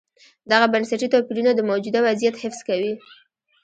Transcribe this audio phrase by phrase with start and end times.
[0.51, 2.93] دغه بنسټي توپیرونه د موجوده وضعیت حفظ کوي.